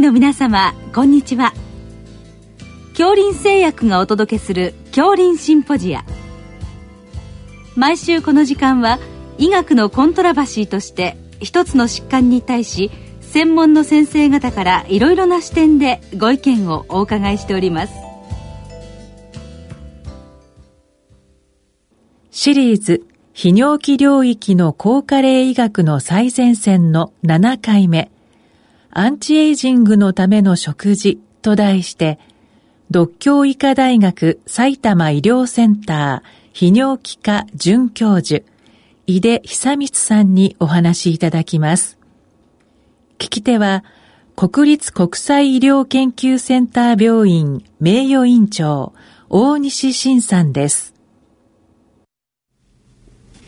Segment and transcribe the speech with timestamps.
[0.00, 1.52] 医の皆様こんにちは。
[2.96, 6.06] 恐林製薬がお届けする恐林シンポジア。
[7.76, 8.98] 毎週この時間は
[9.36, 12.90] 医学のコントラバシーとして一つの疾患に対し
[13.20, 17.92] 専門の先生方からいろいろな視点でご意見をお伺いしております。
[22.30, 28.10] シリーズ泌尿器領域の高加齢医学の最前線の7回目。
[28.92, 32.18] アンチエイジングのための食事と題して、
[32.90, 38.44] 独協医科大学埼玉医療センター泌尿器科准教授、
[39.06, 41.98] 井出久光さんにお話しいただきます。
[43.18, 43.84] 聞き手は、
[44.34, 48.92] 国立国際医療研究センター病院名誉院長、
[49.28, 50.99] 大西晋さんです。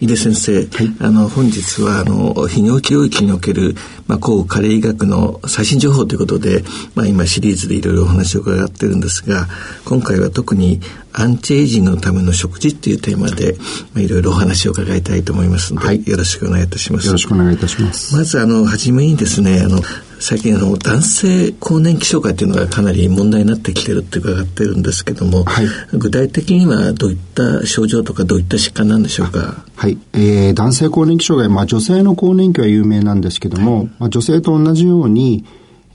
[0.02, 0.66] 井出先生、はい、
[0.98, 3.76] あの本日はあの泌尿器領域における、
[4.08, 6.64] まあ、抗加齢医学の最新情報ということで、
[6.96, 9.46] まあ、今シリーズでいろいろお話を伺ってるんですが
[9.84, 10.80] 今回は特に
[11.12, 13.54] アンチエイジングのための食事っていうテーマで、
[13.94, 17.06] まあ、いろいろお話を伺いたいと思いますので、はい、よろしくお願いいたします。
[17.06, 18.16] よろしくお願いいたします。
[18.16, 19.78] まずあの初めにですねあの
[20.24, 29.64] 最近あの男性更年期障害っていうのがかなり問題になってきてるって伺ってるんですけども、はい、具体的にはどういった症状とかどういった疾患なんでしょうか？
[29.74, 35.44] はい、えー、男性更年期障害、まあ、女性の更年期は有名なんですけども、はい、まあ、女性と同じように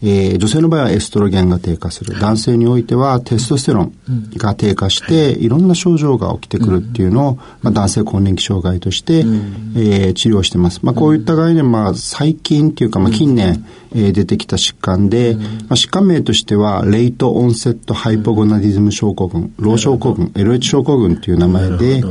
[0.02, 2.20] えー、女性の場合はエストロゲンが低下する。
[2.20, 3.94] 男性においてはテストステロン
[4.38, 5.50] が低下して、い。
[5.50, 10.82] ろんな症状が起きてくるっていうのを、まあ、男性更年期障害として、えー、治療してます。
[10.84, 22.04] まあ、こういった概念、まあ、最近っていうか、まあ、近年、えー、出てきた疾患で、まあ、疾患名としては、レイトオンセットハイポゴナディズム症候群、ロー症候群、LH 症候群という名前で、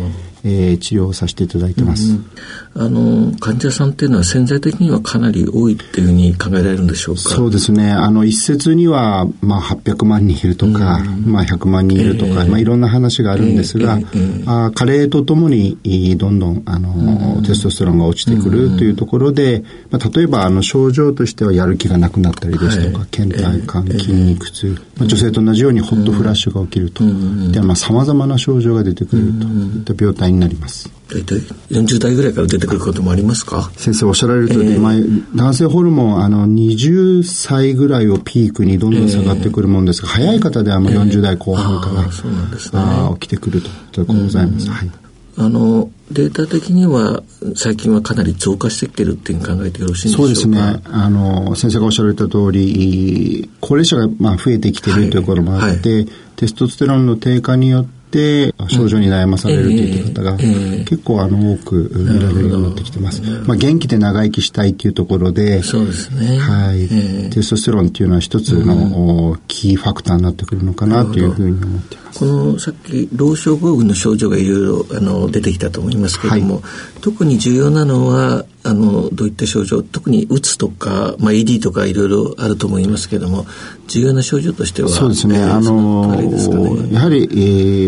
[0.49, 2.31] えー、治療させていただいてます、うん
[2.79, 7.23] あの患者さんっていうのは潜在的にはかなり多いっていうふうに考えられるんでしょうか？
[7.23, 7.91] そうですね。
[7.91, 15.79] あの一説には、まあ、800万人いるとか、うん、まあ、100万人いるとか、えー、まあ、いろんな話があるんですが、えーえー、あ加齢とともに
[16.19, 29.47] どんどんあの、うん、テストステロンが落ちてくるというところで、まあ、例えばあの症状としてはやる気がなくなったりですとか、はい、倦怠感、筋肉痛、まあ、女性と同じようにホットフラッシュが起きると、うん、でさまざ、まな症状が出てくると。
[29.67, 30.91] いった病態になります。
[31.09, 31.39] 大体
[31.71, 33.71] 40代ぐらいから出てくることもありますか？
[33.77, 44.91] 先生おっしゃられるとおり、えー、男性ホルモンあの20歳ぐらいをピークにどんどん下がってくるもんですが、えー、早い方ではもう40代後半から、えー、ね、起きてくるとということございます、はい、
[45.39, 47.23] あのデータ的には
[47.57, 50.27] 最近はかなり増加してきてるっていう考えてよろしいんでしょうか？
[50.27, 50.83] そうですね。
[50.87, 55.99] あの先生がおっしゃられた通り高齢者がまあ増えてきてるということもあって、はい。
[55.99, 63.23] はい、テストステロンの低下によってて症状に悩まされるという方が結構あの多く見られるようになってきてます。
[63.47, 66.39] まあ、元気で長生きしたいというところで、そうですね。
[66.39, 66.89] はい。
[67.31, 72.21] テストステロンっていうのは一つのキーファクターになってくるのかなというふうに思っています。
[72.21, 76.63] このさっき老症候群の症状がいろいろあの出てきたと思いますけれども、はい、
[77.03, 83.47] 特に重要なのはあのどういった症状特にうつとか、まあ、ED とかいろいろあると思いますけれども
[83.87, 87.27] 重要な症状としてはそうですねあの、ね、やはり、え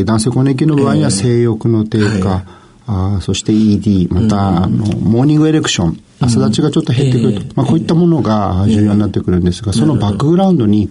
[0.02, 2.58] ー、男性更年期の場合には性欲の低下、えーはい
[2.90, 10.88] あそして ED、また、うん、あの、モーニングエレクション、朝立ちがちょっと減ってくると、うん、まあ、こういったものが重要になってくるんですが、そのバックグラウンドに、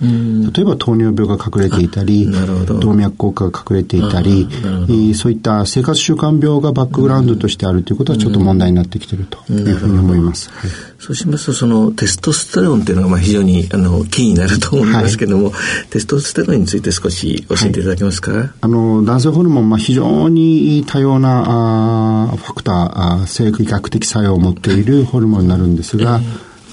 [0.54, 2.28] 例えば糖尿病が隠れていたり、
[2.80, 4.48] 動脈硬化が隠れていたり、
[5.16, 10.50] そういった生活習慣病がバックグラウンドとしてあるということはちょっと問題になってきているというふうに思います。
[10.50, 15.54] はい、そうしますと、そのテストステロンっていうのがまあ非常にあのキーになると思うんですけども、はい、
[15.90, 26.20] テストステロンについて少し教えていただけますか、はい、あの男性ホルモン、まあ、非常に多様なあファクターあ生理学的作用を持っているホルモンになるんですが、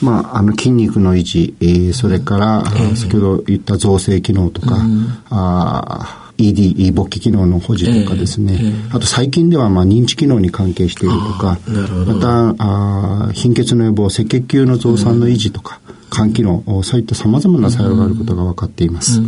[0.02, 2.64] まあ、あの筋肉の維持、えー、それから、
[2.96, 4.76] 先ほど言った造成機能とか、
[5.30, 8.58] あ ED、勃起機能の保持とかですね、
[8.90, 11.58] あと最近ではまあ認知機能に関係しているとか、
[12.06, 15.80] またあ貧血の予防、赤血球の増産の維持とか、
[16.10, 19.20] 肝機能、そういった様々な作用があることが分かっています。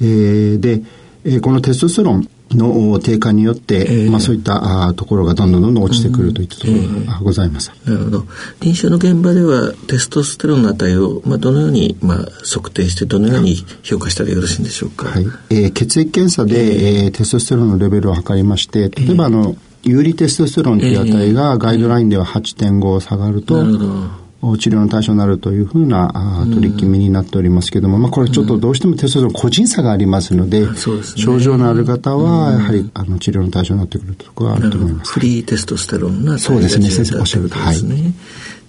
[0.00, 0.82] えー、で、
[1.24, 7.72] えー、このテストステロン、の低下によって、えー、まあ、そういったあところがどんどんどんどん落ちてくるといったところがございます。
[7.84, 8.24] なるほど。
[8.60, 15.08] 臨床の現場ではテストステロンの値を、まあ、どのように、まあ、測定してどのように評価したらよろしいんでしょうか？
[15.08, 15.26] はい。
[15.50, 24.25] えー、血液検査で、えー、テストステロンのレベルを測りまして、例えばあの、有利テストステロンという値がガイドラインでは8.5下がると、なるほど。
[24.42, 35.12] 治療の対象になるというふうなあ取り決めになっておりますけれども、まあ、これちょっとどうしてもテストステロン個人差がありますので、症状のある方はやはりあの治療の対象になってくるところはあると思います。
[35.12, 36.90] フリーテストステロンがそうですね。
[36.90, 37.64] 先生おっしゃるとり。
[37.66, 38.12] ですね。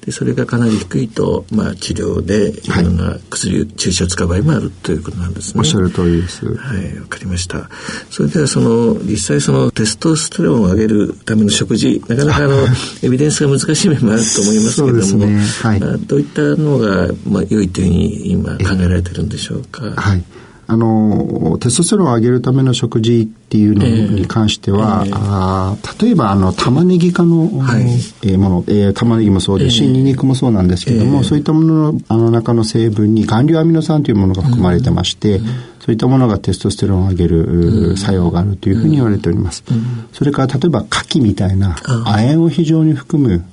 [0.07, 5.59] でそれがかなり低いと、まあ、治療でいろんな薬、はい、注射を使う場合もあるということなんですね。
[5.59, 6.45] おっしゃる通りです。
[6.45, 7.69] はいわかりました
[8.09, 12.68] それではその実際そのテストステロンを上げるための食事なかなかあの
[13.04, 19.92] エビデンスが難しい面もあると思いますけれども、ねはい、どういったのが、まあ、良いというふうに今考えられてるんでしょうか？
[19.94, 20.24] はい
[20.69, 29.78] あの、テストステロンを上げるための食事っていうのに関しては、えー、あ例えば、あの、玉ねぎ科の、はい、えー、もの、えー、玉ねぎもそうです。
[29.78, 29.88] し、え。
[29.88, 35.54] ー、ニンニクもそうなんですけども、えー、そういったもののあの中の成分に含硫アミノ酸というものが含まれてまして、うん、そ
[35.88, 39.64] ういったものがテストステロンを上げる作用があるというふうに言われております。
[39.72, 43.46] うん、それから、例えば、牡蠣みたいな、亜鉛を非常に含む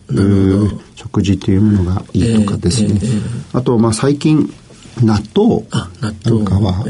[0.96, 3.00] 食事というものがいいとかですね。
[3.52, 4.52] あと、まあ、最近、
[5.02, 5.64] 納豆。
[6.24, 6.84] なんかは、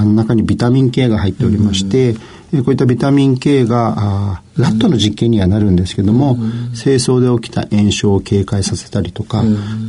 [0.00, 6.36] あ中にビタミン K が入っておりまして、こういったビタミン K がラットの実験にはなるんですけども、
[6.74, 9.42] 清掃で起きた炎症を警戒させたりとか、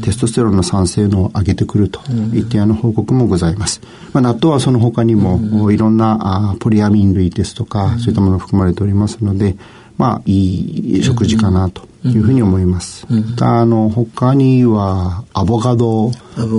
[0.03, 2.01] テストステロンの酸性能を上げてくると
[2.33, 3.81] いったような報告もございます。
[4.13, 9.55] まあ、納豆はその他にも、いろんなあポリアミン類ですとか、そういったものが含まれておりますので、
[9.97, 13.05] まあ、いい食事かなというふうに思います。
[13.41, 16.11] あの、他には、アボカド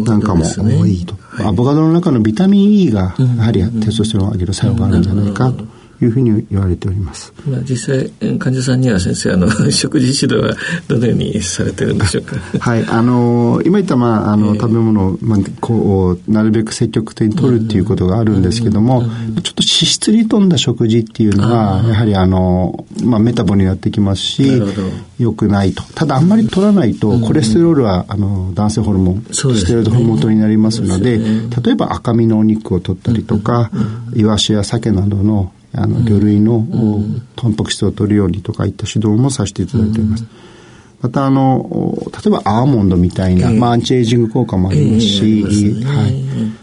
[0.05, 1.15] なんかも多いと。
[1.45, 5.65] アボカドの中のビタミン E が、やはりテストステロンを上げる作用があるんじゃないかと。
[6.00, 7.33] いうふうに言われております。
[7.49, 10.55] まあ、実際患者さんには先生あの 食事指導は
[10.87, 12.37] どのようにされてるんでしょうか？
[12.59, 24.62] はいあの今言ったまああの、食べ物をまあこうなるべく積極的に取るっていうことがあるんですけども、ちょっと脂質に富んだ食事っていうのはやはりあのまあメタボになってきますし
[25.19, 25.83] 良くないと。
[25.94, 31.19] ただあんまり取らないとコレステロールはあの男性ホルモン、ステロイドホルモンになりますので、
[31.65, 33.71] 例えば赤身のお肉を取ったりとか、
[34.15, 36.67] イワシや鮭などのあの魚類の
[37.37, 40.25] タンパク質を取るようにとかいった指導もさせていただいております。
[41.00, 45.43] またあの例えばアーモンドみたいな、まあ、アンチエイジング効果もありますし、
[45.85, 46.15] はい、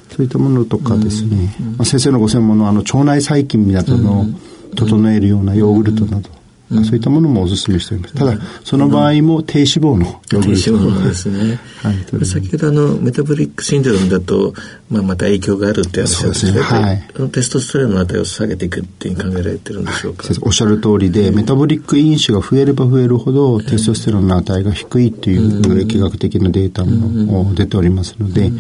[0.10, 4.26] そういったものとかですね、まあ、先生のご専門のあの腸内細菌などの
[4.76, 6.30] 整えるようなヨーグルトなど、
[6.72, 8.16] うん、そういったものもお勧めしております。
[8.16, 11.60] ただ、その場合も低脂肪の低脂肪ですね。
[11.84, 12.26] はい。
[12.26, 14.54] 先ほどあの、メタボリックシンドロームだと、
[14.90, 17.30] まあ、また影響があるって話をして、ね、はい。
[17.30, 20.28] テストステロンの値を下げていくっていう考えられてるんでしょうか？
[20.42, 28.52] おっしゃる通りで、メタボリック因子が増えれば増えるほど、テストステロンの値が低いという疫学的なデータも出ておりますので、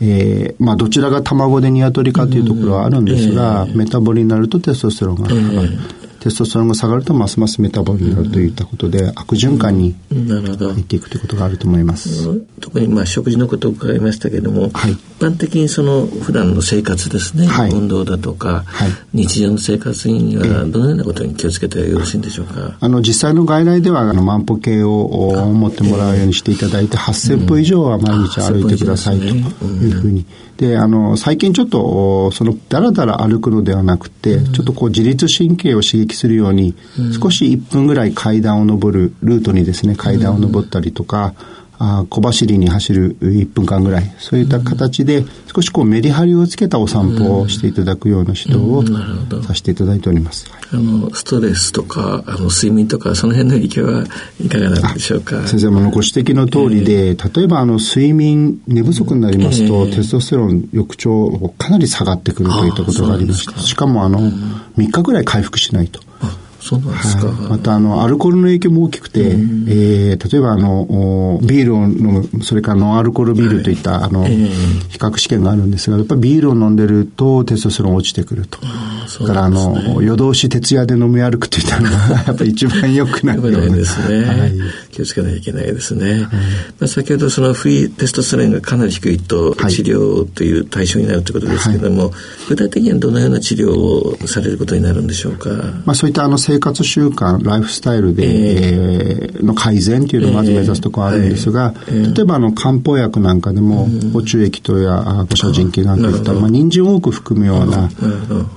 [0.00, 5.78] えー、まあどちらが卵で鶏かというところはあるんですが、メタボリになるとテストステロンが上がる。
[6.24, 12.40] テストステロンが下がるとますますメタボになるといったことで、悪循環に入っていくということがあると思います。
[12.62, 22.78] 特にまあ食事のことを伺いましたけれども、はい、一般的にその普段の生活ですね、はい、運動だとか、はい、日常の生活にはどのようなことに気をつけてよろしいんでしょうか？
[22.80, 30.24] あの実際の外来ではあの万歩計を持ってもらうようにしていただいて、8000歩以上は毎日歩いてくださいというふうに。
[30.56, 36.74] であの最近ちょっとそのだらだら歩くのではなくて、ちょっとこう自律神経を刺激するように、
[37.20, 41.34] 少し1分ぐらい階段を上るルートにですね階段を上ったりとか、
[41.78, 44.14] あ小走りに走る1分間ぐらい。
[44.18, 45.24] そういった形で
[45.54, 54.04] 少しこうメリハリをつけたお散歩をしていただくような指導をさせていただいております、あのストレスとかあの睡眠とかその辺の影響は
[54.42, 55.46] いかがなんでしょうか？
[55.46, 61.08] 先生もご指摘の通りで、えー、例えばあの睡眠寝不足になりますと、えー、テストステロン翌朝
[61.58, 66.00] かなり下がってくるといったことがありましてしかもあの3日ぐらい回復しないと。
[66.64, 67.26] そうなんですか。
[67.26, 78.58] はい、また、あの、アルコールの影響も大きくて、えー、例えば、あの、ビールを飲む、それからノンアルコールビールといった、はい、あの、比較試験があるんですが、やっぱりビールを飲んでるとテストステロン落ちてくると。
[79.08, 83.76] それから、あの、夜通し徹夜で飲み歩くといったのが、やっぱり一番良くないような。
[83.76, 84.24] ですね。
[84.24, 84.52] はい、
[84.94, 86.12] 気をつけなきゃいけないですね。
[86.12, 86.30] はい、ま
[86.82, 92.12] あ、先ほど、そのフリーテストステロンがかなり低いと、治療という対象になるということですけれども、
[92.48, 95.50] 具体的にはどのような治療をされることになるんでしょうか？
[95.84, 107.88] まあ、そういったあの生活習慣、ライフスタイルで、えー、の改善というのをまず目指すところあるんですが、えー、例えばあの漢方薬なんかでも、補充液糖や五車腎気なんかいった、まあ、人参を多く含むような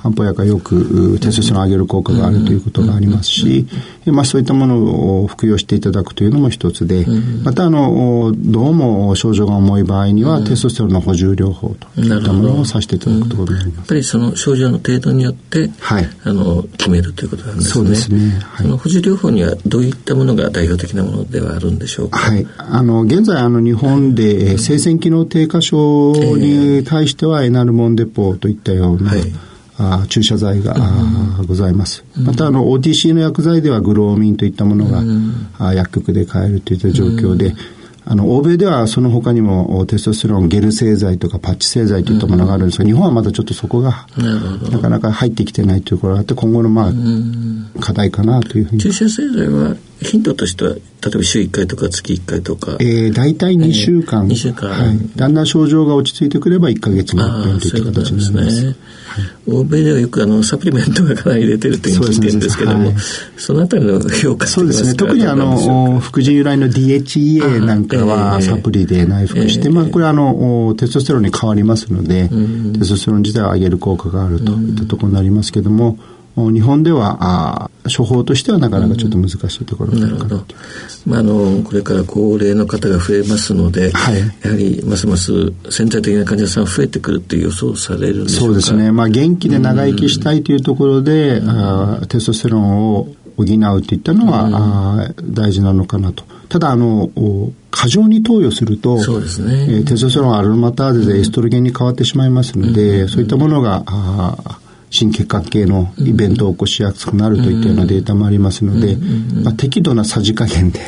[0.03, 3.67] 漢方薬がよくテストステロンを上げる効果があるということがありますし、
[4.05, 7.05] まあ、そういったものを服用していただくというのも一つで、
[7.43, 13.77] またあのどうも症状が重い場合には、テストステロンの補充療法といったものをさせていただくところになります。
[13.77, 17.73] やっぱりその症状の程度によって、はい、あの決めるということなんですね。
[17.73, 18.39] そうですね。
[18.39, 22.19] はい、その補充療法にはどういったものが代表的なものではあるんでしょうか？
[22.19, 22.47] はい。
[22.57, 29.21] あの現在あの日本で生鮮機能低下症に対してはエナルモンデポといったような、はい
[29.79, 32.03] あ注射剤が、うん、ございます。
[32.15, 37.53] またあの OTC の薬剤ではグローミンといったものが、うん、薬局で買えるといった状況で、
[38.09, 44.07] あの、欧米ではその他にもテストステロンゲル製剤とかパッチ製剤といったものがあるんですが、日本はまだちょっとそこが
[44.71, 48.81] なかなか入ってきてないというところがあって、今後のまあ、課題かなというふうに。
[48.81, 52.77] 注射製剤は頻度としては例えば週1回とか月1回とか。
[52.79, 54.25] えー、大体2週間。
[54.25, 54.69] えー、2週間。
[54.69, 54.97] はい。
[55.15, 58.65] だんだん症状が落ち着いてくれば1か月に一遍といった形になります。
[58.65, 58.75] ね
[59.47, 62.91] 欧米ではよくあのサプリメントがかなり入れてるという聞いてるんですけども、
[63.37, 64.93] そ,、のあたりの評価そうですね。
[64.93, 72.29] 特にあの、副腎由来の DHEA なんかはサプリで内服して、まあこれあの、テストステロンに変わりますので、
[72.77, 75.97] テストステロン自体を上げる効果があるといったところになりますけども、
[76.51, 80.55] 日本ではあ処方としてはなかなかちょっと難しいところがあるかなと、
[81.05, 88.45] まあ、あのこれから高齢の方が増えますので、はい、やはりますます潜在的な患者さん増えてくるという予想されるんでしょうか？
[88.45, 94.49] そうですね、まあ、元気で長生きしたいというところで、あテストステロンを補うといったのは、
[95.07, 96.23] あ大事なのかなと。
[96.49, 97.11] ただ、あの、
[97.69, 99.67] 過剰に投与すると、そうですね。
[99.69, 108.95] えー、テストステロンアルマターゼでエストロゲンに変わってしまいますので、うん、そういったものが、あ心血管系のイベントを起こしやすくなるといったようなデータもありますので、
[109.43, 110.79] まあ、適度なさじ加減で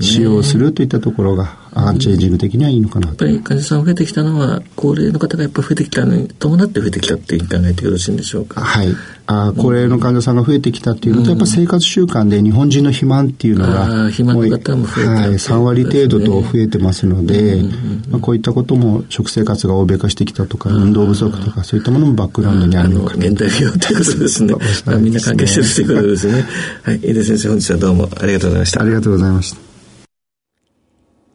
[0.00, 3.26] 使用するといったところがアンチエイジング的にはいいのかなと。
[3.26, 8.60] やっぱり患者さん増えてきたのは、高齢の方がやっぱり増えてきたのに伴って増えてきたっていう考えてよろしいんでしょうか？
[8.60, 8.88] はい。
[9.30, 17.62] あ高齢の患者さんが増えてきたっていうのと、やっぱ生活習慣で日本人の肥満っていうのが、肥満の方も増えて、はい、3割程度と増えてますので、
[18.08, 23.26] まあ、こういったことも食生活が欧米化してきたとか、運動不足とか、そういったものもバックグラウンドにあるのかな。
[23.26, 24.54] 現代病ということですね。
[24.86, 26.44] まあ、みんな関係してるということですね。
[26.84, 26.96] はい。
[26.96, 28.80] 井出先生、本日はどうもありがとうございました。
[28.80, 29.67] ありがとうございました。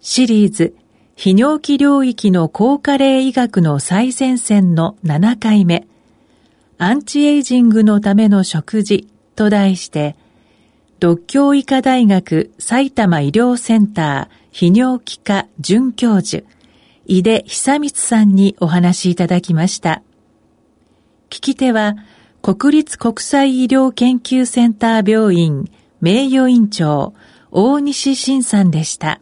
[0.05, 0.75] シリーズ
[1.15, 5.87] 泌尿器領域の高加齢医学の最前線の7回目、
[6.77, 9.07] アンチエイジングのための食事
[9.37, 10.17] と題して、
[10.99, 16.45] 独協医科大学埼玉医療センター泌尿器科准教授、
[17.05, 20.03] 井出久光さんにお話しいただきました。
[21.29, 21.95] 聞き手は、
[22.41, 27.13] 国立国際医療研究センター病院名誉院長、
[27.51, 29.21] 大西晋さんでした。